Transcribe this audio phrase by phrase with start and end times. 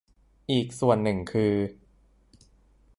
[0.51, 1.53] อีกส่วนหนึ่งคือ